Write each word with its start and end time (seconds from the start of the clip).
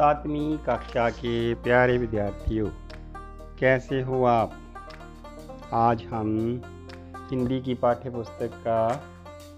सातवीं 0.00 0.58
कक्षा 0.58 1.10
के 1.10 1.54
प्यारे 1.54 1.98
विद्यार्थियों, 1.98 2.68
कैसे 3.58 4.02
हो 4.02 4.24
आप? 4.24 4.52
आज 5.72 6.02
हम 6.02 6.28
हिंदी 7.30 7.60
की 7.60 7.74
पाठ्य 7.74 8.10
पुस्तक 8.10 8.50
का 8.54 9.04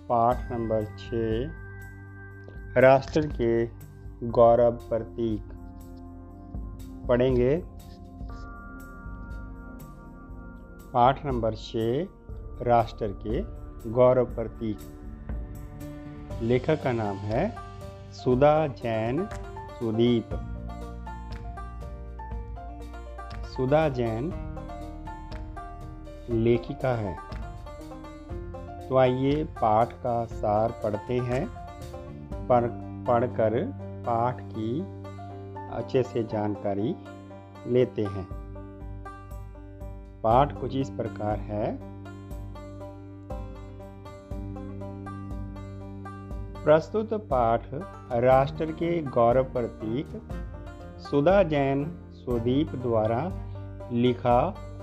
पाठ 0.09 0.53
नंबर 0.53 0.85
छः, 0.85 1.51
राष्ट्र 2.81 3.27
के 3.27 3.67
गौरव 4.29 4.73
प्रतीक 4.73 5.45
पढ़ेंगे। 7.09 7.63
पाठ 10.93 11.27
नंबर 11.27 11.55
छः, 11.55 12.07
राष्ट्र 12.63 13.09
के 13.27 13.43
गौरव 13.91 14.25
प्रतीक। 14.25 14.79
लेखक 16.43 16.83
का 16.83 16.93
नाम 16.93 17.17
है 17.17 17.57
सुधा 18.13 18.67
जैन 18.67 19.29
सुदीप। 19.83 20.29
सुधा 23.57 23.89
जैन 23.89 24.33
लेखिका 26.31 26.89
है। 26.89 27.17
तो 28.89 28.97
आइए 28.97 29.45
पाठ 29.45 29.93
का 29.93 30.25
सार 30.25 30.71
पढ़ते 30.71 31.19
हैं। 31.19 31.49
पढ़, 32.47 32.65
पढ़कर 33.07 33.65
पाठ 34.07 34.37
की 34.41 34.81
अच्छे 35.77 36.03
से 36.03 36.25
जानकारी 36.25 36.97
लेते 37.67 38.03
हैं। 38.03 38.29
पाठ 40.23 40.61
कुछ 40.61 40.77
इस 40.77 40.91
प्रकार 40.91 41.39
है। 41.39 41.92
प्रस्तुत 46.65 47.13
पाठ 47.31 47.63
राष्ट्र 48.25 48.65
के 48.73 48.91
गौरव 49.03 49.45
प्रतीक 49.45 50.13
सुधा 50.99 51.43
जैन 51.43 51.85
सुदीप 52.15 52.75
द्वारा 52.75 53.21
लिखा 53.93 54.37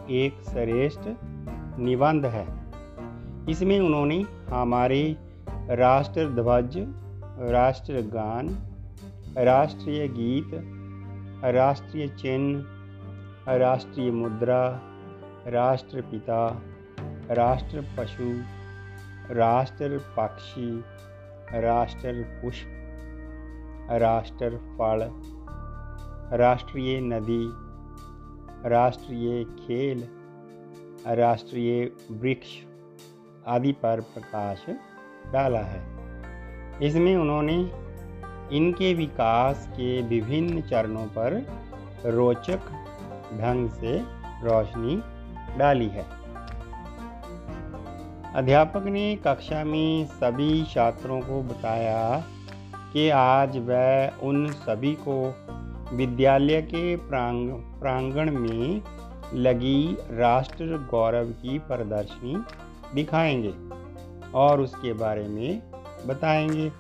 एक 0.10 0.42
श्रेष्ठ 0.50 1.08
निबंध 1.80 2.26
है। 2.26 2.44
इसमें 3.50 3.80
उन्होंने 3.80 4.18
हमारे 4.50 5.02
राष्ट्र 5.82 6.28
ध्वज 6.32 6.78
राष्ट्र 7.52 8.02
गान 8.14 8.50
राष्ट्रीय 9.38 10.08
गीत, 10.08 10.52
राष्ट्रीय 11.56 12.08
चिन्ह, 12.08 13.58
राष्ट्रीय 13.58 14.12
मुद्रा, 14.12 14.62
राष्ट्रपिता 15.48 16.46
राष्ट्र 17.32 17.86
पशु 17.98 18.32
राष्ट्र 19.36 19.98
पक्षी 20.18 20.72
राष्ट्र 21.54 22.40
पुष्प, 22.42 22.68
राष्ट्र 23.92 24.50
फल 24.50 25.10
राष्ट्रीय 26.38 27.00
नदी 27.02 27.50
राष्ट्रीय 28.70 29.44
खेल 29.44 30.08
राष्ट्रीय 31.08 31.92
वृक्ष 32.12 32.48
आदि 33.48 33.72
पर 33.72 34.02
प्रकाश 34.02 34.66
डाला 35.34 35.60
है। 35.60 35.82
इसमें 36.82 37.16
उन्होंने 37.16 37.72
इनके 38.58 38.94
विकास 38.94 39.68
के 39.68 40.02
विभिन्न 40.02 40.62
चरणों 40.62 41.06
पर 41.06 41.46
रोचक 42.06 42.60
ढंग 43.34 43.70
से 43.70 43.98
रोशनी 44.44 45.04
डाली 45.58 45.88
है। 45.88 46.19
अध्यापक 48.36 48.84
ने 48.84 49.16
कक्षा 49.16 49.64
में 49.64 50.06
सभी 50.06 50.64
छात्रों 50.64 51.22
को 51.22 51.44
बताया 51.44 52.24
कि 52.94 53.10
आज 53.10 53.58
वह 53.58 54.12
उन 54.24 54.48
सभी 54.48 54.98
को 55.08 55.36
विद्यालय 55.94 56.62
के 56.62 56.96
प्रांग, 56.96 57.50
प्रांगण 57.52 58.32
में 58.32 58.82
लगी 59.34 59.98
राष्ट्र 60.12 60.88
गौरव 60.92 61.26
की 61.26 61.60
प्रदर्शनी 61.60 62.38
दिखाएँगे 62.96 63.54
और 64.34 64.62
उसके 64.62 64.94
बारे 64.94 65.28
में 65.28 65.62
बताएँगे। 66.08 66.72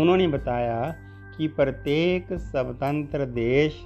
उन्होंने 0.00 0.28
बताया 0.28 0.94
कि 1.38 1.48
प्रत्येक 1.48 2.26
स्वतंत्र 2.32 3.24
देश 3.24 3.84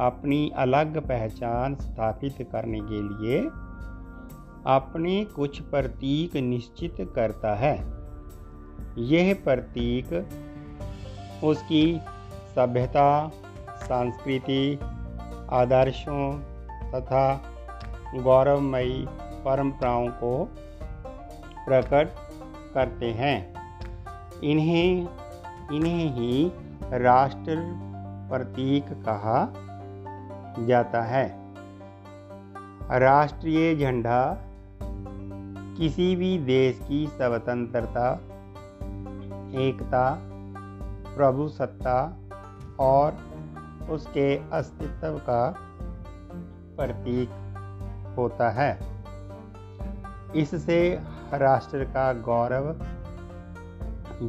अपनी 0.00 0.52
अलग 0.56 0.98
पहचान 1.08 1.74
स्थापित 1.74 2.48
करने 2.52 2.80
के 2.80 3.02
लिए 3.02 3.50
अपने 4.66 5.24
कुछ 5.24 5.60
प्रतीक 5.60 6.36
निश्चित 6.36 6.96
करता 7.14 7.54
है। 7.54 7.84
यह 8.98 9.34
प्रतीक 9.44 10.28
उसकी 11.44 12.00
सभ्यता, 12.56 13.28
संस्कृति, 13.68 14.78
आदर्शों 15.50 16.40
तथा 16.94 17.54
गौरवमयी 18.14 19.06
परंपराओं 19.44 20.08
को 20.08 20.44
प्रकट 21.66 22.08
करते 22.74 23.10
हैं। 23.10 23.52
इन्हें 24.44 25.08
इन्हें 25.72 26.14
ही 26.14 26.52
राष्ट्र 26.82 27.56
प्रतीक 28.30 28.84
कहा 28.84 29.52
जाता 30.66 31.02
है। 31.02 31.54
राष्ट्रीय 33.00 33.76
झंडा 33.76 34.48
किसी 35.78 36.16
भी 36.16 36.38
देश 36.38 36.80
की 36.88 37.06
स्वतंत्रता, 37.06 38.12
एकता, 39.60 40.18
प्रभुसत्ता 41.16 42.18
और 42.80 43.12
उसके 43.90 44.36
अस्तित्व 44.36 45.18
का 45.18 45.54
प्रतीक 46.76 47.28
होता 48.18 48.50
है। 48.50 48.78
इससे 50.36 51.00
राष्ट्र 51.34 51.84
का 51.84 52.12
गौरव 52.12 52.86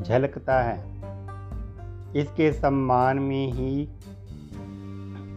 झलकता 0.02 0.62
है। 0.62 0.94
इसके 2.16 2.53
सम्मान 2.53 3.20
में 3.20 3.52
ही 3.52 3.90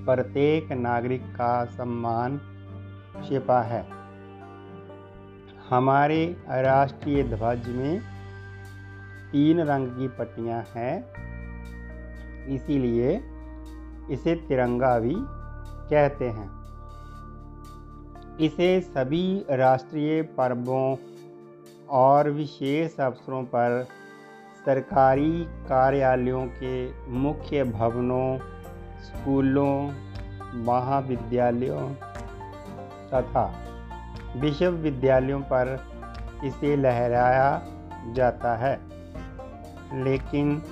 प्रत्येक 0.04 0.72
नागरिक 0.72 1.22
का 1.22 1.64
सम्मान 1.64 2.40
छिपा 3.28 3.62
है। 3.62 3.95
हमारे 5.70 6.36
राष्ट्रीय 6.48 7.22
ध्वज 7.22 7.68
में 7.68 8.00
तीन 9.32 9.60
रंग 9.60 9.88
की 9.88 10.08
पट्टियाँ 10.08 10.64
हैं। 10.74 11.04
इसीलिए 12.46 13.22
इसे 14.10 14.34
तिरंगा 14.34 14.98
भी 14.98 15.14
कहते 15.90 16.24
हैं। 16.24 16.56
इसे 18.40 18.80
सभी 18.80 19.44
राष्ट्रीय 19.50 20.22
पर्वों 20.22 20.96
और 21.88 22.30
विशेष 22.30 22.96
अवसरों 22.96 23.42
पर 23.44 23.86
सरकारी 24.66 25.44
कार्यालयों 25.44 26.46
के 26.46 26.92
मुख्य 27.08 27.64
भवनों, 27.64 28.38
स्कूलों, 29.02 29.90
महाविद्यालयों 30.54 31.90
तथा 33.14 33.65
विश्वविद्यालयों 34.40 35.40
पर 35.40 35.86
इसे 36.44 36.76
लहराया 36.76 37.62
जाता 38.12 38.56
है। 38.56 38.80
लेकिन 40.04 40.62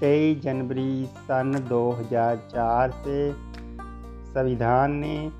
23 0.00 0.40
जनवरी 0.40 1.06
सन 1.06 1.66
2004 1.68 2.90
से 2.90 3.32
संविधान 4.32 4.92
ने 4.92 5.32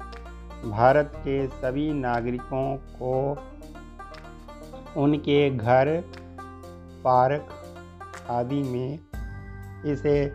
भारत 0.71 1.13
के 1.17 1.47
सभी 1.47 1.93
नागरिकों 1.93 2.77
को 2.77 3.39
उनके 4.97 5.51
घर, 5.51 6.05
पार्क 7.05 7.49
आदि 8.31 8.63
में 8.63 8.99
इसे 9.93 10.29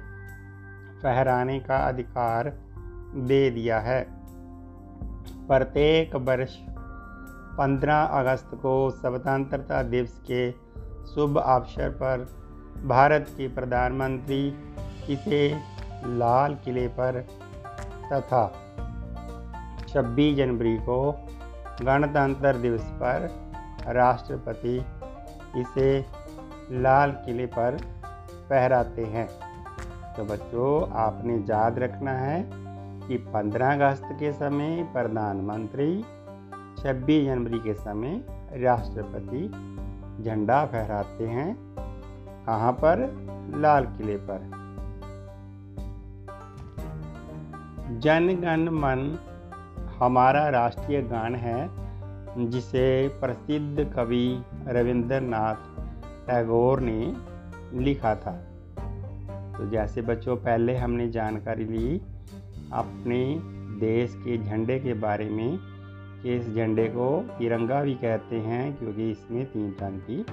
फहराने 1.03 1.59
का 1.59 1.77
अधिकार 1.77 2.49
दे 3.15 3.49
दिया 3.49 3.79
है। 3.79 4.18
प्रत्येक 5.49 6.15
वर्ष 6.15 6.57
15 7.59 8.07
अगस्त 8.11 8.49
को 8.53 8.89
स्वतंत्रता 8.89 9.83
दिवस 9.83 10.21
के 10.31 10.51
शुभ 11.13 11.37
अवसर 11.37 11.89
पर 11.89 12.27
भारत 12.85 13.25
के 13.29 13.47
प्रधानमंत्री 13.47 14.57
इसे 15.09 15.57
लाल 16.05 16.55
किले 16.55 16.87
पर 16.87 17.21
तथा 18.13 18.43
26 19.87 20.35
जनवरी 20.35 20.77
को 20.77 21.11
गणतंत्र 21.81 22.53
दिवस 22.53 22.83
पर 22.83 23.27
राष्ट्रपति 23.87 24.85
इसे 25.57 26.05
लाल 26.71 27.11
किले 27.11 27.45
पर 27.45 27.77
पहराते 28.49 29.05
हैं। 29.05 29.27
तो 30.13 30.25
बच्चों, 30.25 30.91
आपने 30.91 31.35
याद 31.35 31.79
रखना 31.79 32.11
है 32.11 32.68
कि 33.09 33.17
15 33.17 33.73
अगस्त 33.73 34.09
के 34.11 34.31
समय 34.31 34.89
प्रधानमंत्री 34.93 36.05
26 36.77 37.25
जनवरी 37.25 37.59
के 37.59 37.73
समय 37.73 38.25
राष्ट्रपति 38.53 39.47
झंडा 40.23 40.65
फहराते 40.65 41.27
हैं। 41.27 41.75
कहाँ 42.45 42.71
पर? 42.71 42.99
लाल 43.55 43.85
किले 43.85 44.17
पर। 44.17 44.51
जनगण 47.99 48.69
मन 48.69 49.19
हमारा 49.99 50.49
राष्ट्रीय 50.49 51.01
गान 51.01 51.35
है, 51.35 51.69
जिसे 52.49 53.07
प्रसिद्ध 53.07 53.93
कवि 53.95 54.43
रविंद्रनाथ 54.67 55.55
टैगोर 56.27 56.79
ने 56.79 57.13
लिखा 57.73 58.15
था। 58.15 58.31
तो 59.57 59.69
जैसे 59.69 60.01
बच्चों, 60.01 60.37
पहले 60.37 60.77
हमने 60.77 61.09
जानकारी 61.09 61.65
ली 61.65 62.01
अपने 62.73 63.39
देश 63.79 64.15
के 64.15 64.37
झंडे 64.37 64.79
के 64.79 64.93
बारे 64.93 65.29
में, 65.29 65.59
कि 66.23 66.35
इस 66.35 66.55
झंडे 66.55 66.87
को 66.87 67.29
तिरंगा 67.39 67.83
भी 67.83 67.95
कहते 67.95 68.35
हैं, 68.35 68.79
क्योंकि 68.79 69.11
इसमें 69.11 69.45
तीन 69.45 69.75
रंग 69.81 69.99
की 69.99 70.25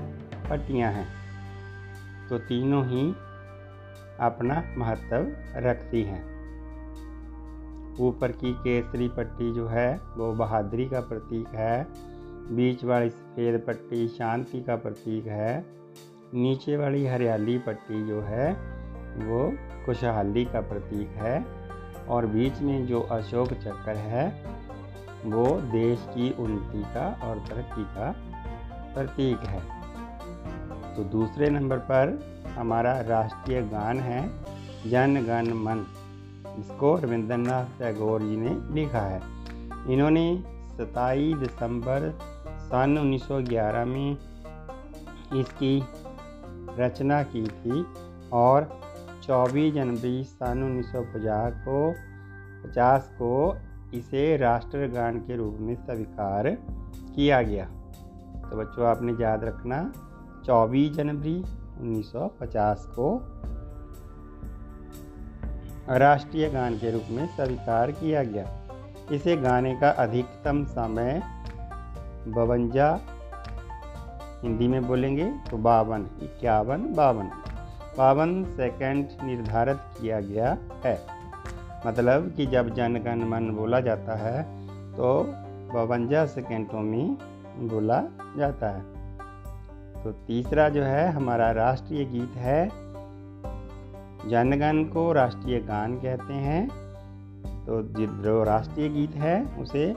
पट्टियाँ 0.51 0.93
हैं। 0.93 1.09
तो 2.29 2.39
तीनों 2.39 2.87
ही 2.87 3.11
अपना 4.21 4.75
महत्व 4.79 5.33
रखती 5.57 6.03
हैं। 6.03 6.37
ऊपर 8.01 8.33
की 8.33 8.53
केसरी 8.53 9.09
पट्टी 9.09 9.55
जो 9.55 9.67
है, 9.67 10.01
वो 10.17 10.33
बहादुरी 10.33 10.89
का 10.89 11.01
प्रतीक 11.01 11.49
है। 11.49 11.87
बीच 12.57 12.85
वाली 12.85 13.11
सफ़ेद 13.11 13.65
पट्टी 13.67 14.09
शांति 14.09 14.63
का 14.63 14.77
प्रतीक 14.77 15.27
है। 15.27 15.67
नीचे 16.35 16.77
वाली 16.77 17.07
हरियाली 17.07 17.59
पट्टी 17.59 18.07
जो 18.07 18.21
है, 18.21 18.53
वो 19.27 19.55
खुशहाली 19.87 20.45
का 20.45 20.61
प्रतीक 20.61 21.09
है। 21.09 21.56
और 22.09 22.27
बीच 22.27 22.61
में 22.61 22.87
जो 22.87 23.01
अशोक 23.01 23.49
चक्र 23.49 23.97
है, 23.97 24.45
वो 25.25 25.47
देश 25.61 26.07
की 26.09 26.33
उन्नति 26.33 26.83
का 26.83 27.21
और 27.23 27.39
तरक्की 27.39 27.85
का 27.85 28.15
प्रतीक 28.95 29.39
है। 29.39 29.63
तो 30.97 31.05
दूसरे 31.05 31.51
नंबर 31.51 31.79
पर 31.79 32.37
हमारा 32.59 33.01
राष्ट्रीय 33.01 33.63
गान 33.63 34.01
है, 34.01 34.31
जन 34.91 35.25
गण 35.25 35.55
मन। 35.55 35.87
इसको 36.59 36.97
रविंद्रनाथ 36.97 37.65
टैगोर 37.65 38.23
जी 38.23 38.37
ने 38.37 38.75
लिखा 38.75 39.01
है। 39.01 39.21
इन्होंने 39.93 40.45
27 40.77 41.35
दिसंबर 41.35 42.19
सन 42.47 42.99
1911 42.99 43.85
में 43.85 44.13
इसकी 45.41 45.85
रचना 46.79 47.23
की 47.23 47.47
थी 47.47 47.87
और 48.33 48.86
24 49.27 49.71
जनवरी 49.73 50.25
सन 50.25 50.63
1950 50.65 51.55
को 51.69 51.79
50 52.65 53.09
को 53.13 53.57
इसे 53.95 54.37
राष्ट्रगान 54.37 55.19
के 55.19 55.37
रूप 55.37 55.57
में 55.61 55.75
स्वीकार 55.75 56.51
किया 57.15 57.43
गया। 57.43 57.65
तो 58.51 58.57
बच्चों, 58.57 58.87
आपने 58.87 59.13
याद 59.13 59.45
रखना 59.45 59.93
24 60.47 60.91
जनवरी 60.91 61.45
1950 61.81 62.87
को 62.99 63.09
राष्ट्रीय 65.97 66.51
गान 66.51 66.79
के 66.79 66.91
रूप 66.91 67.03
में 67.11 67.27
स्वीकार 67.27 67.91
किया 67.91 68.23
गया। 68.23 68.47
इसे 69.13 69.37
गाने 69.37 69.75
का 69.75 69.91
अधिकतम 69.91 70.65
समय 70.65 71.23
बवंजा, 72.29 73.01
हिंदी 74.43 74.69
में 74.69 74.87
बोलेंगे 74.87 75.31
तो 75.51 75.57
बावन, 75.59 76.07
इक्यावन, 76.23 76.95
बावन। 76.95 77.31
बावन 77.99 78.45
सेकंड 78.45 79.09
निर्धारित 79.23 79.79
किया 80.01 80.21
गया 80.21 80.57
है। 80.85 81.01
मतलब 81.87 82.33
कि 82.37 82.47
जब 82.47 82.75
जनगण 82.75 83.25
मन 83.25 83.51
बोला 83.51 83.81
जाता 83.81 84.17
है 84.17 84.43
तो 84.93 85.25
बवंजा 85.75 86.27
सेकेंडों 86.27 86.81
में 86.81 87.17
बोला 87.59 88.03
जाता 88.37 88.69
है। 88.69 88.83
तो 90.05 90.13
तीसरा 90.13 90.69
जो 90.69 90.83
है, 90.83 91.11
हमारा 91.13 91.51
राष्ट्रीय 91.51 92.05
गीत 92.05 92.33
है। 92.37 92.69
जनगण 94.29 94.85
को 94.85 95.13
राष्ट्रीय 95.13 95.61
गान 95.61 95.97
कहते 95.97 96.35
हैं। 96.35 96.69
तो 97.67 97.83
जो 98.23 98.45
राष्ट्रीय 98.45 98.89
गीत 98.89 99.15
है, 99.15 99.45
उसे 99.59 99.97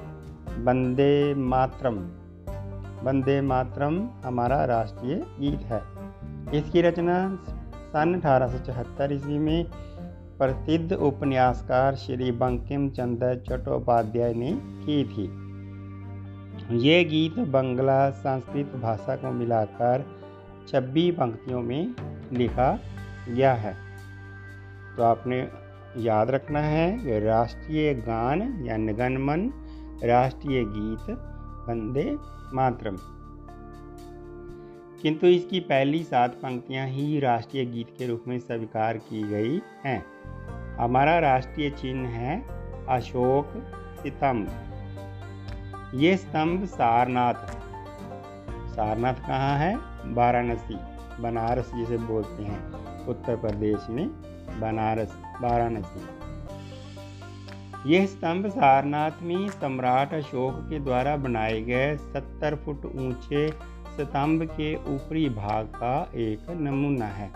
वंदे 0.57 1.33
मातरम 1.35 1.95
वंदे 3.03 3.41
मातरम 3.41 4.09
हमारा 4.25 4.65
राष्ट्रीय 4.65 5.15
गीत 5.39 5.59
है। 5.59 5.81
इसकी 6.53 6.81
रचना 6.81 7.17
सन 7.89 8.13
अठारह 8.13 8.47
सौ 8.47 8.57
चौहत्तर 8.65 9.13
ईस्वी 9.13 9.37
में 9.37 9.65
प्रसिद्ध 10.37 10.93
उपन्यासकार 10.93 11.95
श्री 11.95 12.31
बंकिम 12.31 12.89
चंद्र 12.89 13.35
चट्टोपाध्याय 13.49 14.33
ने 14.33 14.51
की 14.55 15.03
थी। 15.03 15.25
ये 16.77 17.03
गीत 17.03 17.39
बंगला 17.39 18.09
संस्कृत 18.09 18.75
भाषा 18.81 19.15
को 19.15 19.31
मिलाकर 19.31 20.05
छब्बीस 20.67 21.15
पंक्तियों 21.15 21.61
में 21.61 21.95
लिखा 22.33 22.79
गया 23.29 23.53
है। 23.53 23.73
तो 24.97 25.03
आपने 25.03 25.47
याद 25.97 26.29
रखना 26.29 26.59
है, 26.59 27.19
राष्ट्रीय 27.19 27.93
गान 27.93 28.65
या 28.65 28.77
निगनमन 28.77 29.49
राष्ट्रीय 30.03 30.63
गीत, 30.63 31.09
वंदे 31.69 32.17
मातरम। 32.53 32.97
किंतु 35.01 35.27
इसकी 35.27 35.59
पहली 35.59 36.03
सात 36.03 36.33
पंक्तियाँ 36.33 36.87
ही 36.87 37.19
राष्ट्रीय 37.19 37.65
गीत 37.65 37.87
के 37.97 38.07
रूप 38.07 38.23
में 38.27 38.39
स्वीकार 38.39 38.97
की 38.97 39.23
गई 39.23 39.61
हैं। 39.85 40.05
हमारा 40.75 41.19
राष्ट्रीय 41.19 41.69
चिन्ह 41.69 42.09
है 42.09 42.45
अशोक 42.89 43.47
स्तंभ। 44.07 44.49
ये 45.95 46.17
स्तंभ 46.17 46.65
सारनाथ 46.65 47.33
सारनाथ 48.69 49.13
कहाँ 49.13 49.57
है? 49.57 49.75
वाराणसी, 50.05 50.77
बनारस 51.19 51.71
जिसे 51.75 51.97
बोलते 51.97 52.43
हैं। 52.43 52.71
उत्तर 53.07 53.35
प्रदेश 53.35 53.79
में 53.89 54.07
बनारस, 54.59 55.17
वाराणसी। 55.41 56.01
यह 57.93 58.05
स्तंभ 58.05 58.47
सारनाथ 58.47 59.11
में 59.21 59.47
सम्राट 59.47 60.13
अशोक 60.13 60.69
के 60.69 60.79
द्वारा 60.79 61.17
बनाए 61.17 61.61
गए 61.61 61.97
70 61.97 62.55
फुट 62.55 62.85
ऊँचे 62.85 63.69
स्तंभ 63.99 64.43
के 64.43 64.75
ऊपरी 64.75 65.29
भाग 65.29 65.65
का 65.65 66.11
एक 66.15 66.49
नमूना 66.49 67.05
है। 67.05 67.31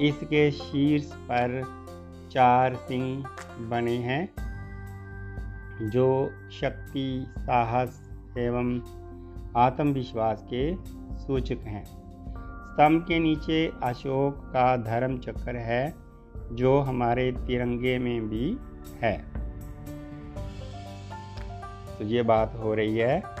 इसके 0.00 0.50
शीर्ष 0.50 1.04
पर 1.04 1.62
चार 2.32 2.74
सिंह 2.74 3.24
बने 3.60 3.96
हैं, 3.96 4.28
जो 5.90 6.30
शक्ति, 6.50 7.26
साहस 7.38 8.10
एवं 8.38 8.80
आत्मविश्वास 9.56 10.46
के 10.54 10.76
सूचक 11.18 11.58
हैं। 11.62 11.84
स्तंभ 12.68 13.04
के 13.08 13.18
नीचे 13.18 13.72
अशोक 13.82 14.34
का 14.52 14.76
धर्म 14.76 15.18
चक्र 15.18 15.56
है, 15.56 15.94
जो 16.52 16.78
हमारे 16.78 17.32
तिरंगे 17.32 17.98
में 17.98 18.28
भी 18.28 18.58
है। 19.02 19.24
तो 21.98 22.04
ये 22.04 22.22
बात 22.22 22.54
हो 22.54 22.74
रही 22.74 22.98
है। 22.98 23.37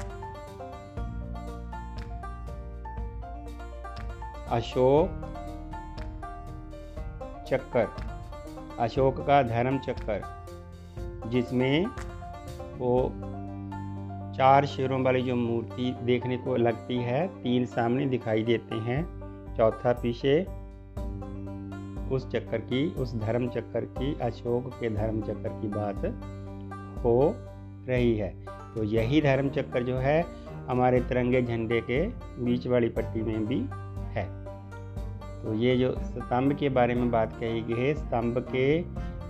अशोक 4.50 5.08
चक्कर। 7.48 7.88
अशोक 8.78 9.20
का 9.26 9.42
धर्म 9.42 9.78
चक्कर, 9.78 10.22
जिसमें 11.26 11.86
वो 12.78 13.12
चार 14.36 14.66
शेरों 14.66 15.02
वाली 15.02 15.22
जो 15.22 15.36
मूर्ति 15.36 15.96
देखने 16.02 16.36
को 16.36 16.56
लगती 16.56 16.96
है, 16.96 17.26
तीन 17.42 17.66
सामने 17.66 18.06
दिखाई 18.06 18.42
देते 18.42 18.74
हैं। 18.74 19.04
चौथा 19.56 19.92
पीछे 19.92 20.42
उस 22.14 22.30
चक्कर 22.30 22.58
की, 22.58 22.94
उस 22.94 23.14
धर्म 23.14 23.48
चक्कर 23.48 23.84
की, 23.84 24.18
अशोक 24.20 24.70
के 24.80 24.90
धर्म 24.90 25.20
चक्कर 25.22 25.48
की 25.48 25.68
बात 25.68 26.06
हो 27.04 27.34
रही 27.88 28.16
है। 28.18 28.34
तो 28.74 28.84
यही 28.84 29.20
धर्म 29.20 29.48
चक्कर 29.48 29.82
जो 29.82 29.96
है, 29.96 30.24
हमारे 30.68 31.00
तिरंगे 31.00 31.42
झंडे 31.42 31.80
के 31.80 32.06
बीच 32.44 32.66
वाली 32.66 32.88
पट्टी 32.88 33.22
में 33.22 33.46
भी 33.46 33.87
तो 35.42 35.54
ये 35.54 35.76
जो 35.76 35.94
स्तंभ 35.98 36.52
के 36.52 36.68
बारे 36.68 36.94
में 36.94 37.10
बात 37.10 37.32
कही 37.40 37.60
गई 37.62 37.82
है 37.82 37.94
स्तंभ 37.94 38.38
के 38.38 38.84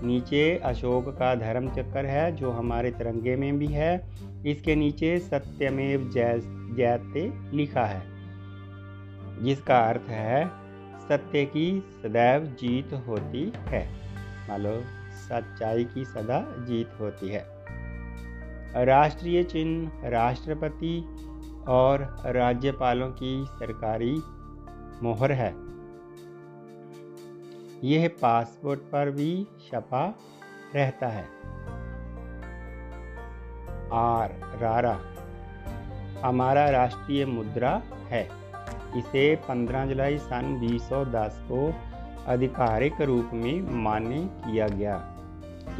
नीचे 0.06 0.56
अशोक 0.56 1.08
का 1.08 1.34
धर्म 1.34 1.68
चक्कर 1.70 2.06
है, 2.06 2.36
जो 2.36 2.50
हमारे 2.50 2.90
तिरंगे 2.90 3.36
में 3.36 3.58
भी 3.58 3.66
है। 3.66 4.08
इसके 4.46 4.74
नीचे 4.74 5.18
सत्यमेव 5.18 6.10
जय 6.10 6.40
जयते 6.76 7.56
लिखा 7.56 7.84
है, 7.84 8.02
जिसका 9.42 9.78
अर्थ 9.78 10.08
है, 10.08 10.48
सत्य 11.08 11.44
की 11.44 11.82
सदैव 12.02 12.44
जीत 12.44 12.92
होती 13.06 13.52
है। 13.56 13.86
मान 14.48 14.60
लो, 14.60 14.80
सच्चाई 15.28 15.84
की 15.84 16.04
सदा 16.04 16.40
जीत 16.58 16.90
होती 17.00 17.28
है। 17.28 17.44
राष्ट्रीय 18.84 19.42
चिन्ह, 19.44 20.08
राष्ट्रपति 20.08 21.04
और 21.68 22.22
राज्यपालों 22.26 23.10
की 23.10 23.44
सरकारी 23.48 24.16
मोहर 25.02 25.32
है। 25.32 25.67
यह 27.85 28.08
पासपोर्ट 28.23 28.80
पर 28.80 29.11
भी 29.11 29.47
छपा 29.68 30.14
रहता 30.75 31.06
है। 31.06 31.25
आर, 33.92 34.58
रारा, 34.61 35.00
हमारा 36.28 36.70
राष्ट्रीय 36.70 37.26
मुद्रा 37.26 37.82
है। 38.08 38.28
इसे 38.97 39.37
15 39.37 39.87
जुलाई 39.87 40.18
सन 40.18 40.61
2010 40.61 41.44
को 41.52 41.75
आधिकारिक 42.32 43.00
रूप 43.00 43.30
में 43.32 43.61
मान्य 43.61 44.16
किया 44.16 44.68
गया। 44.68 45.14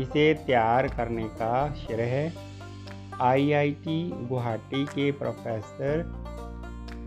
इसे 0.00 0.35
तैयार 0.35 0.88
करने 0.88 1.25
का 1.25 1.75
श्रेय 1.75 2.33
आईआईटी 3.21 4.26
गुवाहाटी 4.26 4.85
के 4.85 5.12
प्रोफेसर 5.12 6.25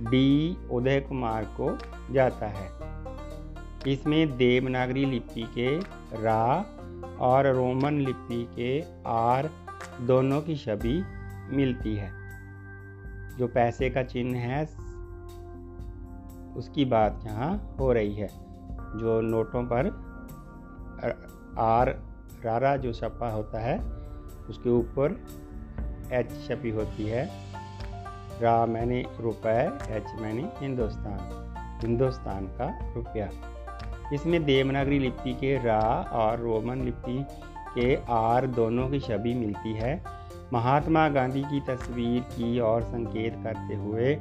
डी 0.02 0.58
उदय 0.72 1.00
कुमार 1.00 1.46
को 1.46 1.78
जाता 2.14 2.48
है। 2.48 2.91
इसमें 3.88 4.38
देवनागरी 4.38 5.06
लिपि 5.06 5.44
के 5.44 5.80
रा 6.24 6.66
और 7.20 7.48
रोमन 7.48 7.94
लिपि 7.94 8.50
के 8.56 8.84
आर 9.08 9.50
दोनों 10.02 10.42
की 10.42 10.56
छवि 10.56 11.04
मिलती 11.50 11.96
है। 11.96 12.12
जो 13.38 13.48
पैसे 13.48 13.90
का 13.90 14.04
चिन्ह 14.04 14.38
है, 14.38 14.64
उसकी 16.56 16.86
बात 16.86 17.22
यहाँ 17.26 17.76
हो 17.80 17.94
रही 17.94 18.14
है। 18.14 18.28
जो 18.98 19.22
नोटों 19.22 19.64
पर 19.64 19.86
आर 21.60 21.90
रारा 22.46 22.78
जो 22.78 22.94
छपा 22.94 23.30
होता 23.30 23.60
है, 23.60 23.80
उसके 24.50 24.70
ऊपर 24.70 25.26
एच 26.12 26.48
छपी 26.48 26.70
होती 26.70 27.06
है। 27.06 27.30
रा 28.42 28.66
मैंने 28.66 29.06
रुपए, 29.20 29.72
एच 29.90 30.22
मैंने 30.22 30.52
हिंदुस्तान 30.58 31.38
हिंदुस्तान 31.82 32.46
का 32.48 32.94
रुपया। 32.94 33.30
इसमें 34.14 34.44
देवनागरी 34.44 35.00
लिपि 35.00 35.34
के 35.34 35.64
रा 35.64 36.10
और 36.12 36.40
रोमन 36.40 36.78
लिपि 36.78 37.26
के 37.76 37.96
आर 38.10 38.48
दोनों 38.48 38.90
की 38.90 39.00
छवि 39.00 39.34
मिलती 39.34 39.74
है। 39.74 40.04
महात्मा 40.54 41.10
गांधी 41.10 41.42
की 41.42 41.60
तस्वीर 41.60 42.22
की 42.22 42.60
और 42.60 42.82
संकेत 42.82 43.34
करते 43.44 43.76
हुए 43.76 44.16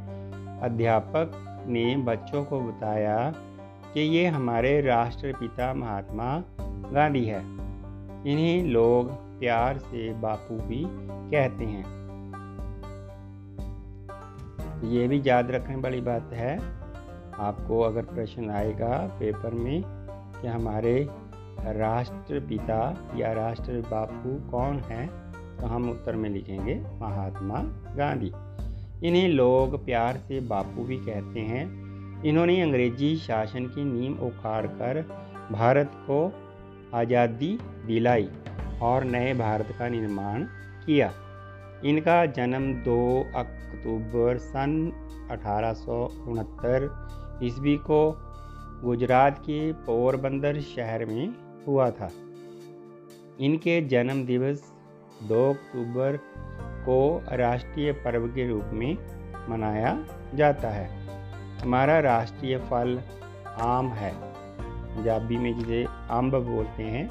अध्यापक 0.63 1.33
ने 1.67 1.97
बच्चों 1.97 2.45
को 2.45 2.61
बताया 2.61 3.35
कि 3.95 4.01
ये 4.01 4.27
हमारे 4.27 4.81
राष्ट्रपिता 4.81 5.75
महात्मा 5.75 6.45
गांधी 6.93 7.25
है। 7.25 7.41
इन्हें 8.27 8.65
लोग 8.65 9.11
प्यार 9.41 9.79
से 9.79 10.13
बापू 10.13 10.55
भी 10.55 10.85
कहते 11.31 11.65
हैं। 11.65 12.01
ये 14.91 15.09
भी 15.09 15.23
याद 15.27 15.51
रखने 15.51 15.77
वाली 15.77 16.01
बात 16.01 16.31
है। 16.33 16.80
आपको 17.41 17.81
अगर 17.81 18.03
प्रश्न 18.05 18.51
आएगा 18.51 18.97
पेपर 19.21 19.55
में 19.57 19.83
कि 20.37 20.49
हमारे 20.49 20.95
राष्ट्रपिता 21.77 22.81
या 23.17 23.33
राष्ट्र 23.33 23.81
बापू 23.91 24.35
कौन 24.51 24.79
हैं 24.91 25.07
तो 25.57 25.67
हम 25.67 25.89
उत्तर 25.91 26.17
में 26.17 26.29
लिखेंगे 26.31 26.75
महात्मा 27.01 27.63
गांधी। 27.97 28.33
इन्हें 29.09 29.29
लोग 29.29 29.85
प्यार 29.85 30.17
से 30.19 30.41
बापू 30.49 30.85
भी 30.85 30.97
कहते 30.99 31.41
हैं। 31.43 31.65
इन्होंने 32.25 32.61
अंग्रेज़ी 32.63 33.17
शासन 33.19 33.67
की 33.67 33.85
नींव 33.85 34.25
उखाड़ 34.27 34.67
कर 34.67 35.03
भारत 35.53 35.93
को 36.07 36.21
आज़ादी 36.97 37.59
दिलाई 37.87 38.29
और 38.83 39.05
नए 39.07 39.33
भारत 39.35 39.75
का 39.79 39.89
निर्माण 39.89 40.45
किया। 40.87 41.11
इनका 41.85 42.25
जन्म 42.29 42.73
2 42.85 42.99
अक्टूबर 43.37 44.39
सन 44.41 44.73
अठारह 45.31 45.73
सौ 45.75 45.99
उनहत्तर 46.27 46.89
ईस्वी 47.43 47.77
को 47.77 48.19
गुजरात 48.85 49.39
के 49.39 49.73
पोरबंदर 49.73 50.61
शहर 50.61 51.05
में 51.05 51.35
हुआ 51.67 51.91
था। 51.91 52.11
इनके 53.41 53.81
जन्म 53.81 54.25
दिवस 54.25 54.73
2 55.29 55.51
अक्टूबर 55.51 56.17
को 56.87 57.23
राष्ट्रीय 57.33 57.93
पर्व 57.93 58.27
के 58.27 58.49
रूप 58.49 58.65
में 58.73 58.97
मनाया 59.49 60.07
जाता 60.35 60.69
है। 60.69 60.89
हमारा 61.59 62.01
राष्ट्रीय 62.01 62.59
फल 62.59 63.01
आम 63.61 63.89
है। 63.89 64.15
पंजाबी 64.61 65.37
में 65.37 65.59
जिसे 65.59 65.87
अम्ब 66.11 66.35
बोलते 66.35 66.83
हैं, 66.83 67.11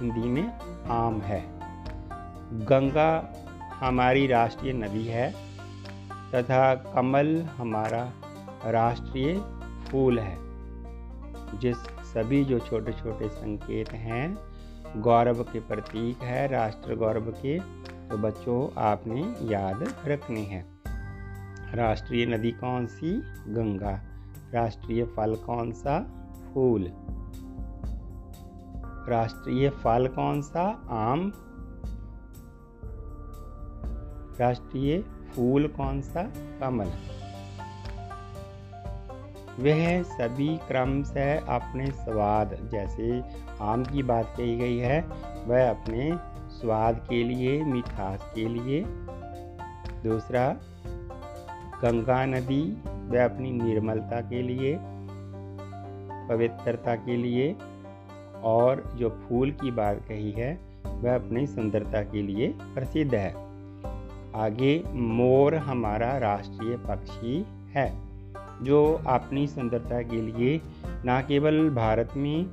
हिंदी 0.00 0.28
में 0.28 0.52
आम 0.86 1.20
है। 1.20 1.40
गंगा 2.52 3.34
हमारी 3.74 4.26
राष्ट्रीय 4.26 4.72
नदी 4.72 5.04
है 5.04 5.30
तथा 6.34 6.74
कमल 6.74 7.42
हमारा 7.56 8.12
राष्ट्रीय 8.66 9.55
फूल 9.90 10.18
है। 10.18 10.36
जिस 11.58 11.76
सभी 12.12 12.44
जो 12.44 12.58
छोटे 12.58 12.92
छोटे 12.92 13.28
संकेत 13.28 13.92
हैं, 13.92 14.38
गौरव 14.96 15.42
के 15.42 15.60
प्रतीक 15.60 16.18
है, 16.18 16.48
राष्ट्र 16.48 16.94
गौरव 16.94 17.30
के 17.30 17.60
तो 18.08 18.18
बच्चों, 18.18 18.80
आपने 18.82 19.34
याद 19.42 19.94
रखने 20.06 20.40
हैं। 20.40 20.76
राष्ट्रीय 21.74 22.26
नदी 22.26 22.52
कौन 22.52 22.86
सी? 22.86 23.10
गंगा। 23.48 24.02
राष्ट्रीय 24.54 25.04
फल 25.04 25.34
कौन 25.34 25.72
सा? 25.72 26.00
फूल। 26.54 26.92
राष्ट्रीय 29.08 29.70
फल 29.70 30.08
कौन 30.08 30.42
सा? 30.42 30.62
आम। 30.90 31.32
राष्ट्रीय 34.40 35.00
फूल 35.00 35.68
कौन 35.68 36.00
सा? 36.00 36.22
कमल। 36.60 37.15
वह 39.60 40.02
सभी 40.02 40.56
क्रम 40.56 41.02
से 41.02 41.36
अपने 41.36 41.86
स्वाद, 41.86 42.68
जैसे 42.72 43.22
आम 43.60 43.84
की 43.84 44.02
बात 44.02 44.34
कही 44.36 44.56
गई 44.56 44.78
है, 44.78 45.00
वह 45.46 45.70
अपने 45.70 46.18
स्वाद 46.48 47.06
के 47.08 47.24
लिए, 47.24 47.64
मिठास 47.64 48.32
के 48.34 48.48
लिए। 48.48 48.84
दूसरा, 50.04 50.56
गंगा 51.82 52.26
नदी, 52.26 52.82
वह 52.86 53.24
अपनी 53.24 53.50
निर्मलता 53.50 54.20
के 54.20 54.42
लिए, 54.42 54.78
पवित्रता 56.28 56.96
के 56.96 57.16
लिए, 57.16 57.56
और 58.42 58.92
जो 58.96 59.10
फूल 59.10 59.50
की 59.50 59.70
बात 59.70 59.96
कही 60.08 60.32
है, 60.32 60.58
वह 60.86 61.14
अपनी 61.14 61.46
सुंदरता 61.46 62.02
के 62.02 62.22
लिए 62.22 62.48
प्रसिद्ध 62.48 63.14
है। 63.14 63.34
आगे, 64.34 64.82
मोर 64.92 65.54
हमारा 65.54 66.18
राष्ट्रीय 66.18 66.76
पक्षी 66.76 67.46
है। 67.74 68.05
जो 68.62 69.02
अपनी 69.06 69.46
सुंदरता 69.46 70.02
के 70.02 70.22
लिए 70.22 70.60
न 70.86 71.24
केवल 71.28 71.70
भारत 71.70 72.08
में, 72.16 72.46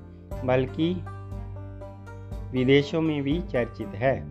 बल्कि 0.45 1.03
विदेशों 2.57 3.01
में 3.01 3.23
भी 3.23 3.41
चर्चित 3.41 3.87
है। 3.87 4.27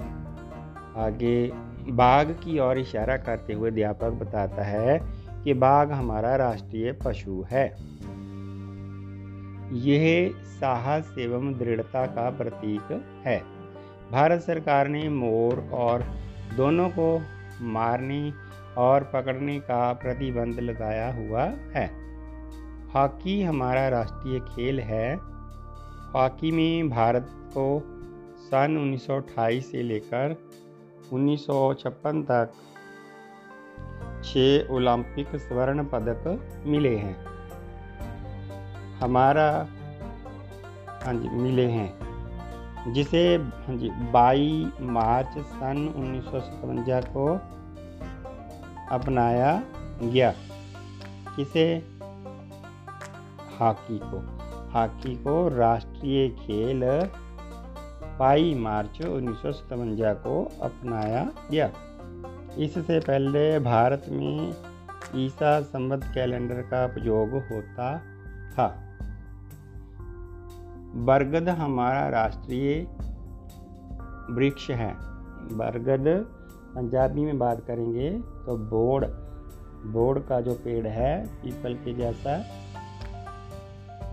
आगे 0.96 1.52
बाघ 1.88 2.30
की 2.30 2.58
ओर 2.58 2.78
इशारा 2.78 3.16
करते 3.16 3.52
हुए 3.52 3.70
अध्यापक 3.70 4.10
बताता 4.10 4.62
है 4.62 5.00
कि 5.44 5.54
बाघ 5.54 5.92
हमारा 5.92 6.36
राष्ट्रीय 6.36 6.92
पशु 6.92 7.44
है। 7.50 7.76
यह 9.72 10.34
साहस 10.36 11.14
एवं 11.18 11.52
दृढ़ता 11.52 12.06
का 12.06 12.30
प्रतीक 12.30 13.04
है। 13.26 13.42
भारत 14.12 14.40
सरकार 14.40 14.88
ने 14.88 15.08
मोर 15.08 15.70
और 15.72 16.04
दोनों 16.56 16.88
को 16.88 17.22
मारने 17.60 18.32
और 18.78 19.04
पकड़ने 19.04 19.60
का 19.60 19.92
प्रतिबंध 19.92 20.60
लगाया 20.60 21.14
हुआ 21.14 21.42
है। 21.44 22.02
हॉकी 22.94 23.42
हमारा 23.42 23.88
राष्ट्रीय 23.88 24.40
खेल 24.40 24.80
है। 24.80 25.16
हॉकी 26.14 26.50
में 26.50 26.90
भारत 26.90 27.26
को 27.30 27.82
सन 28.38 28.76
1928 28.78 29.70
से 29.70 29.82
लेकर 29.82 30.36
1956 31.12 32.22
तक 32.22 32.52
छः 34.24 34.68
ओलंपिक 34.68 35.36
स्वर्ण 35.36 35.84
पदक 35.84 36.48
मिले 36.66 36.96
हैं। 36.96 37.24
हमारा 38.98 39.68
हाँ 41.04 41.14
जी, 41.14 41.28
मिले 41.28 41.66
हैं। 41.66 42.12
जिसे 42.92 43.36
हाँ 43.36 43.76
जी 43.76 43.90
बाई 43.90 44.72
मार्च 44.80 45.38
सन 45.38 45.94
उन्नीस 45.96 46.24
को 47.00 47.51
अपनाया 48.92 49.62
गया। 50.02 50.34
किसे? 51.36 51.82
हॉकी 53.60 54.00
को। 54.04 54.38
हॉकी 54.72 55.16
को 55.16 55.48
राष्ट्रीय 55.48 56.28
खेल 56.28 56.80
बाई 58.18 58.54
मार्च 58.54 59.06
उन्नीस 59.06 59.60
को 60.02 60.52
अपनाया 60.62 61.30
गया। 61.50 61.72
इससे 62.58 63.00
पहले 63.00 63.58
भारत 63.58 64.06
में 64.08 64.54
ईसा 65.16 65.60
संबद्ध 65.60 66.04
कैलेंडर 66.14 66.62
का 66.62 66.84
उपयोग 66.84 67.30
होता 67.30 67.98
था। 68.52 68.88
बरगद 70.94 71.48
हमारा 71.48 72.08
राष्ट्रीय 72.08 72.82
वृक्ष 74.34 74.70
है। 74.70 74.94
बरगद 75.56 76.38
पंजाबी 76.74 77.20
में 77.20 77.38
बात 77.38 77.60
करेंगे 77.66 78.10
तो 78.46 78.56
बोर्ड 78.56 79.04
बोर्ड 79.92 80.24
का 80.24 80.40
जो 80.40 80.54
पेड़ 80.54 80.86
है, 80.86 81.26
पीपल 81.26 81.74
के 81.74 81.94
जैसा, 81.94 82.38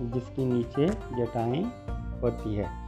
जिसके 0.02 0.46
नीचे 0.46 0.88
जटाएँ 0.88 1.64
होती 2.22 2.56
है। 2.56 2.88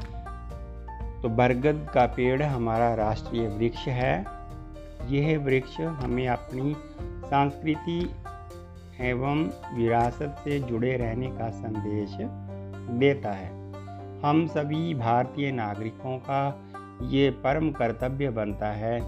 तो 1.22 1.30
बरगद 1.30 1.88
का 1.94 2.06
पेड़ 2.06 2.44
हमारा 2.44 2.94
राष्ट्रीय 2.94 3.48
वृक्ष 3.48 3.88
है। 3.88 4.25
यह 5.08 5.40
वृक्ष 5.40 5.82
हमें 5.82 6.28
अपनी 6.28 6.75
संस्कृति 7.25 8.12
एवं 9.00 9.50
विरासत 9.78 10.36
से 10.44 10.60
जुड़े 10.60 10.98
रहने 10.98 11.28
का 11.28 11.50
संदेश 11.50 12.18
देता 13.00 13.32
है। 13.32 13.50
हम 14.22 14.48
सभी 14.48 14.94
भारतीय 14.94 15.51
नागरिकों 15.51 16.18
का 16.18 16.60
ये 17.04 17.30
परम 17.30 17.72
कर्तव्य 17.72 18.30
बनता 18.30 18.68
है 18.68 19.00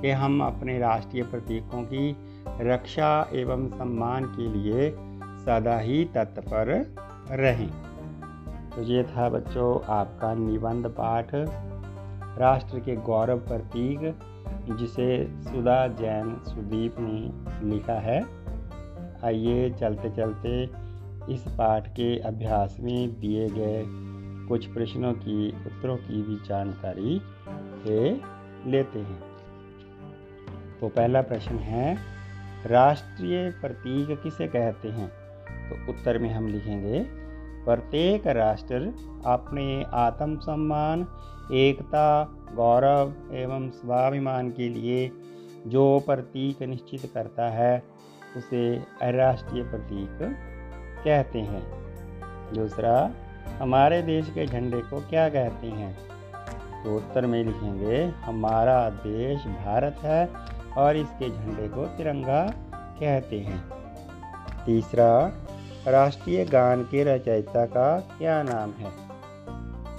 कि 0.00 0.10
हम 0.10 0.42
अपने 0.42 0.78
राष्ट्रीय 0.78 1.22
प्रतीकों 1.22 1.82
की 1.82 2.16
रक्षा 2.60 3.30
एवं 3.32 3.68
सम्मान 3.68 4.24
के 4.24 4.48
लिए 4.48 4.90
सदा 5.44 5.78
ही 5.78 6.04
तत्पर 6.04 6.94
रहें। 7.30 7.70
तो 8.70 8.82
ये 8.82 9.02
था 9.02 9.28
बच्चों 9.28 9.80
आपका 9.88 10.34
निबंध 10.34 10.86
पाठ, 10.86 11.28
राष्ट्र 12.38 12.78
के 12.78 12.96
गौरव 12.96 13.38
प्रतीक, 13.38 14.18
जिसे 14.78 15.26
सुधा 15.42 15.86
जैन 15.86 16.40
सुदीप 16.44 16.96
ने 16.98 17.30
लिखा 17.70 18.00
है। 18.00 18.24
आइए 19.24 19.70
चलते 19.70 20.10
चलते 20.10 20.62
इस 21.34 21.44
पाठ 21.48 21.88
के 21.88 22.18
अभ्यास 22.18 22.76
में 22.80 23.20
दिए 23.20 23.48
गए 23.48 23.84
कुछ 24.48 24.66
प्रश्नों 24.66 25.12
की, 25.12 25.48
उत्तरों 25.50 25.96
की 25.96 26.22
भी 26.22 26.48
जानकारी 26.48 27.20
से 27.84 28.20
लेते 28.70 28.98
हैं। 28.98 29.27
तो 30.80 30.88
पहला 30.88 31.22
प्रश्न 31.22 31.54
है, 31.54 31.98
राष्ट्रीय 32.66 33.50
प्रतीक 33.50 34.22
किसे 34.22 34.46
कहते 34.46 34.88
हैं? 34.88 35.08
तो 35.68 35.92
उत्तर 35.92 36.18
में 36.18 36.30
हम 36.30 36.48
लिखेंगे, 36.48 37.04
प्रत्येक 37.64 38.26
राष्ट्र 38.26 38.94
अपने 39.26 39.84
आत्मसम्मान, 39.92 41.06
एकता, 41.52 42.24
गौरव 42.54 43.12
एवं 43.32 43.70
स्वाभिमान 43.70 44.50
के 44.50 44.68
लिए 44.68 45.12
जो 45.66 46.02
प्रतीक 46.06 46.62
निश्चित 46.62 47.10
करता 47.14 47.48
है, 47.48 47.82
उसे 48.36 48.76
राष्ट्रीय 49.02 49.62
प्रतीक 49.62 50.18
कहते 51.04 51.38
हैं। 51.38 51.62
दूसरा, 52.54 53.10
हमारे 53.60 54.02
देश 54.02 54.30
के 54.30 54.46
झंडे 54.46 54.80
को 54.80 55.00
क्या 55.00 55.28
कहते 55.28 55.66
हैं? 55.66 55.98
तो 56.84 56.96
उत्तर 56.96 57.26
में 57.26 57.44
लिखेंगे, 57.44 58.04
हमारा 58.04 58.90
देश 58.90 59.44
भारत 59.44 59.96
है 60.02 60.47
और 60.78 60.96
इसके 60.96 61.30
झंडे 61.30 61.68
को 61.68 61.86
तिरंगा 61.86 62.50
कहते 62.74 63.40
हैं। 63.40 63.70
तीसरा, 64.66 65.32
राष्ट्रीय 65.88 66.44
गान 66.44 66.82
के 66.82 67.04
रचयिता 67.04 67.66
का 67.66 68.00
क्या 68.00 68.42
नाम 68.42 68.70
है? 68.70 69.08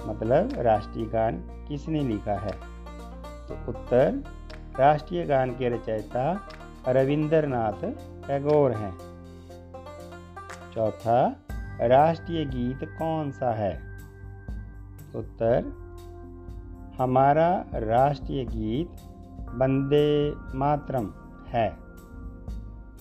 मतलब 0.08 0.48
राष्ट्रीय 0.56 1.06
गान 1.06 1.36
किसने 1.68 2.00
लिखा 2.00 2.32
है? 2.32 2.52
तो 3.48 3.68
उत्तर, 3.68 4.24
राष्ट्रीय 4.78 5.24
गान 5.24 5.50
के 5.50 5.68
रचयिता 5.68 6.48
रविंद्रनाथ 6.88 7.84
टैगोर 8.28 8.72
हैं। 8.72 8.98
चौथा, 10.74 11.36
राष्ट्रीय 11.80 12.44
गीत 12.44 12.78
कौन 12.84 13.30
सा 13.30 13.54
है? 13.54 13.82
उत्तर, 15.16 15.64
हमारा 16.98 17.64
राष्ट्रीय 17.74 18.44
गीत 18.44 19.09
वंदे 19.54 20.34
मातरम 20.54 21.10
है। 21.48 21.76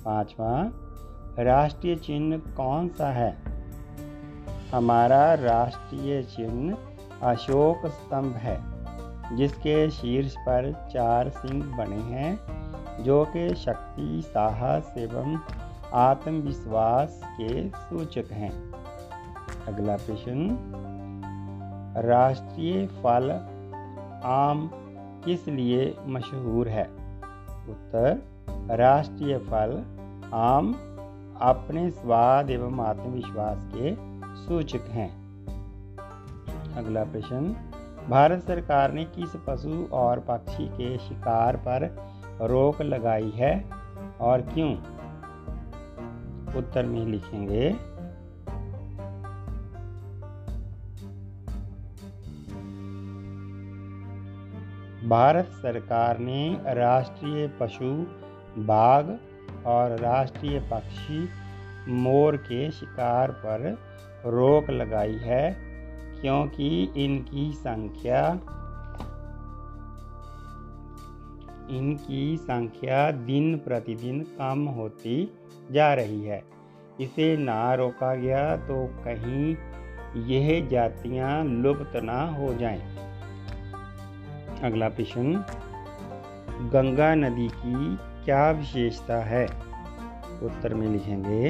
पांचवा, 0.06 0.72
राष्ट्रीय 1.44 1.96
चिन्ह 1.96 2.38
कौन 2.38 2.88
सा 2.88 3.12
है? 3.12 3.38
हमारा 4.74 5.34
राष्ट्रीय 5.34 6.24
चिन्ह 6.24 6.78
अशोक 7.24 7.88
स्तंभ 7.88 8.34
है, 8.34 8.60
जिसके 9.38 9.90
शीर्ष 9.90 10.36
पर 10.38 10.90
चार 10.94 11.30
सिंह 11.30 11.78
बने 11.78 11.96
हैं, 11.96 12.40
जो 13.04 13.26
कि 13.26 13.56
शक्ति, 13.56 14.22
साहस 14.26 14.94
एवं 14.98 15.40
आत्मविश्वास 15.94 17.22
के 17.24 17.70
सूचक 17.70 18.32
हैं। 18.32 18.72
अगला 19.68 19.96
प्रश्न, 19.96 20.58
राष्ट्रीय 21.98 22.88
फल 22.88 23.32
आम 24.24 24.72
किस 25.26 25.48
लिए 25.48 25.98
मशहूर 26.06 26.68
है? 26.68 26.84
उत्तर, 27.70 28.22
राष्ट्रीय 28.70 29.38
फल, 29.38 29.86
आम, 30.34 30.74
अपने 31.42 31.90
स्वाद 31.90 32.50
एवं 32.50 32.86
आत्मविश्वास 32.86 33.68
के 33.76 33.96
सूचक 34.46 34.82
हैं। 34.82 35.20
अगला 36.76 37.04
प्रश्न, 37.04 37.56
भारत 38.10 38.44
सरकार 38.44 38.92
ने 38.92 39.06
किस 39.06 39.30
पशु 39.48 39.88
और 39.92 40.20
पक्षी 40.20 40.68
के 40.68 40.98
शिकार 40.98 41.58
पर 41.58 42.10
रोक 42.42 42.82
लगाई 42.82 43.30
है 43.30 43.66
और 44.22 44.42
क्यों? 44.42 44.74
उत्तर 46.58 46.86
में 46.86 47.06
लिखेंगे 47.06 47.89
भारत 55.04 55.50
सरकार 55.54 56.18
ने 56.20 56.58
राष्ट्रीय 56.76 57.48
पशु 57.60 57.92
बाघ 58.64 59.06
और 59.66 59.96
राष्ट्रीय 60.00 60.60
पक्षी 60.60 61.28
मोर 61.88 62.38
के 62.38 62.70
शिकार 62.72 63.32
पर 63.32 63.78
रोक 64.26 64.70
लगाई 64.70 65.16
है, 65.16 65.52
क्योंकि 66.22 66.70
इनकी 66.98 67.52
संख्या 67.54 68.22
इनकी 71.70 72.38
संख्या 72.38 73.10
दिन 73.12 73.56
प्रतिदिन 73.58 74.22
कम 74.40 74.66
होती 74.68 75.18
जा 75.72 75.94
रही 75.94 76.24
है 76.24 76.44
इसे 77.02 77.36
ना 77.38 77.74
रोका 77.74 78.14
गया 78.16 78.56
तो 78.58 78.86
कहीं 79.06 79.56
यह 80.28 80.68
जातियाँ 80.68 81.44
लुप्त 81.46 81.96
ना 81.96 82.22
हो 82.32 82.54
जाएँ। 82.54 83.09
अगला 84.64 84.90
प्रश्न, 84.90 85.34
गंगा 86.74 87.16
नदी 87.16 87.48
की 87.48 87.98
क्या 88.26 88.52
विशेषता 88.52 89.18
है? 89.24 89.46
उत्तर 90.44 90.74
में 90.74 90.88
लिखेंगे, 90.88 91.50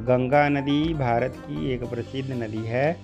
गंगा 0.00 0.48
नदी 0.48 0.94
भारत 0.94 1.34
की 1.36 1.70
एक 1.70 1.84
प्रसिद्ध 1.84 2.32
नदी 2.32 2.64
है। 2.64 3.00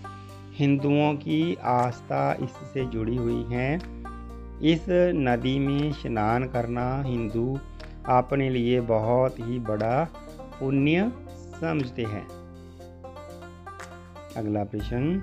हिंदुओं 0.55 1.15
की 1.15 1.55
आस्था 1.55 2.33
इससे 2.33 2.85
जुड़ी 2.85 3.17
हुई 3.17 3.43
है। 3.43 3.77
इस 4.63 4.87
नदी 5.15 5.59
में 5.59 5.93
स्नान 5.93 6.45
करना 6.45 7.03
हिंदू 7.03 7.59
अपने 8.09 8.51
लिए 8.51 8.81
बहुत 8.81 9.39
ही 9.39 9.59
बड़ा 9.59 10.09
पुण्य 10.61 11.13
समझते 11.61 12.03
हैं। 12.03 12.27
अगला 14.37 14.65
प्रश्न, 14.65 15.23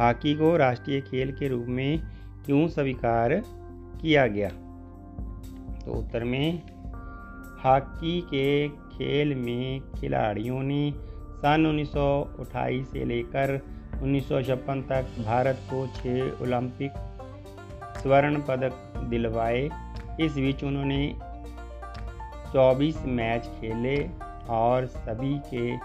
हॉकी 0.00 0.34
को 0.34 0.56
राष्ट्रीय 0.56 1.00
खेल 1.00 1.32
के 1.32 1.48
रूप 1.48 1.66
में 1.68 2.15
क्यों 2.46 2.68
स्वीकार 2.68 3.42
किया 4.02 4.26
गया? 4.26 4.48
तो 5.84 5.92
उत्तर 5.92 6.24
में, 6.24 6.62
हॉकी 7.64 8.20
के 8.20 8.68
खेल 8.68 9.34
में 9.34 9.80
खिलाड़ियों 9.80 10.62
ने 10.62 10.92
सन 11.36 11.66
उन्नीस 11.66 11.92
से 12.88 13.04
लेकर 13.04 13.60
उन्नीस 14.02 14.28
तक 14.32 15.06
भारत 15.26 15.58
को 15.70 15.86
छः 15.86 16.42
ओलंपिक 16.42 16.92
स्वर्ण 18.02 18.42
पदक 18.42 19.00
दिलवाए। 19.04 19.70
इस 20.20 20.32
बीच 20.32 20.64
उन्होंने 20.64 21.16
24 22.52 23.02
मैच 23.06 23.46
खेले 23.46 24.08
और 24.48 24.86
सभी 24.86 25.38
के 25.38 25.76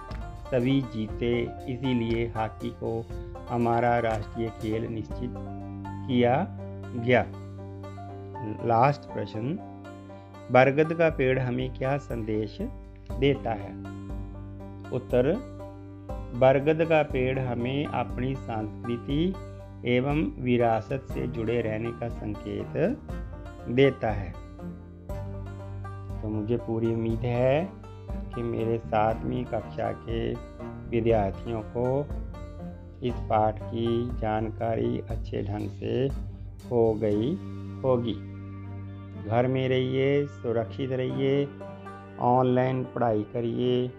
सभी 0.52 0.82
जीते। 0.82 1.42
इसीलिए 1.42 2.28
हॉकी 2.28 2.70
को 2.70 3.06
हमारा 3.50 4.00
राष्ट्रीय 4.00 4.48
खेल 4.48 4.86
निश्चित 4.86 5.30
किया 6.08 6.48
गया। 6.96 7.26
लास्ट 8.66 9.02
प्रश्न, 9.02 9.68
बरगद 10.52 10.94
का 10.94 11.10
पेड़ 11.10 11.40
हमें 11.40 11.74
क्या 11.74 11.98
संदेश 11.98 12.58
देता 13.20 13.52
है? 13.52 13.72
उत्तर, 14.92 15.52
बरगद 16.36 16.86
का 16.86 17.04
पेड़ 17.04 17.40
हमें 17.40 17.86
अपनी 17.86 18.36
संस्कृति 18.36 19.34
एवं 19.86 20.44
विरासत 20.44 21.06
से 21.12 21.28
जुड़े 21.28 21.62
रहने 21.62 21.92
का 21.92 22.10
संकेत 22.10 22.98
देता 23.70 24.12
है। 24.12 24.32
तो 26.22 26.28
मुझे 26.28 26.58
पूरी 26.58 26.94
उम्मीद 26.94 27.20
है 27.20 27.70
कि 28.36 28.42
मेरे 28.42 28.78
सातवीं 28.78 29.46
कक्षा 29.46 29.92
के 29.92 30.34
विद्यार्थियों 30.90 31.62
को 31.62 32.08
इस 33.04 33.14
पाठ 33.14 33.60
की 33.64 34.10
जानकारी 34.20 35.00
अच्छे 35.10 35.44
ढंग 35.44 35.70
से 35.70 36.08
हो 36.72 36.94
गई 36.94 37.34
होगी। 37.86 38.14
घर 39.30 39.48
में 39.48 39.70
रहिए, 39.70 40.26
सुरक्षित 40.26 40.92
रहिए, 40.92 41.48
ऑनलाइन 42.20 42.84
पढ़ाई 42.84 43.24
करिए। 43.24 43.92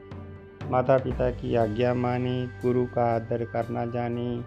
माता 0.70 0.98
पिता 0.98 1.30
की 1.30 1.54
आज्ञा 1.54 1.94
माने, 1.94 2.46
गुरु 2.46 2.86
का 2.86 3.16
आदर 3.16 3.44
करना 3.44 3.86
जाने। 3.86 4.40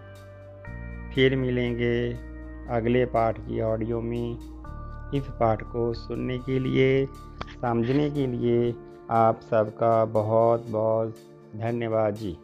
फिर 1.14 1.36
मिलेंगे 1.36 2.14
अगले 2.70 3.04
पाठ 3.04 3.38
की 3.38 3.60
ऑडियो 3.60 4.00
में। 4.00 4.38
इस 5.14 5.22
पाठ 5.22 5.62
को 5.62 5.92
सुनने 5.92 6.38
के 6.38 6.58
लिए, 6.58 7.06
समझने 7.62 8.10
के 8.10 8.26
लिए 8.26 8.74
आप 9.10 9.40
सबका 9.40 10.04
बहुत 10.04 10.66
बहुत 10.68 11.14
धन्यवाद 11.56 12.14
जी। 12.14 12.36